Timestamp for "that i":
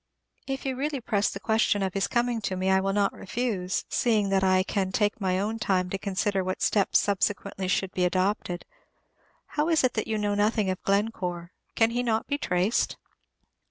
4.29-4.63